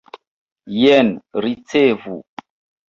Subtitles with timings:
[0.77, 1.13] Jen,
[1.47, 2.21] ricevu!